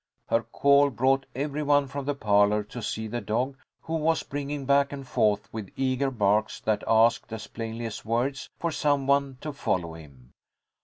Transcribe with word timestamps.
Her 0.29 0.41
call 0.41 0.89
brought 0.89 1.27
every 1.35 1.61
one 1.61 1.85
from 1.85 2.05
the 2.05 2.15
parlour 2.15 2.63
to 2.63 2.81
see 2.81 3.05
the 3.05 3.21
dog, 3.21 3.55
who 3.81 3.93
was 3.93 4.19
springing 4.21 4.65
back 4.65 4.91
and 4.91 5.07
forth 5.07 5.47
with 5.53 5.69
eager 5.75 6.09
barks 6.09 6.59
that 6.61 6.83
asked, 6.87 7.31
as 7.31 7.45
plainly 7.45 7.85
as 7.85 8.03
words, 8.03 8.49
for 8.57 8.71
some 8.71 9.05
one 9.05 9.37
to 9.41 9.53
follow 9.53 9.93
him. 9.93 10.31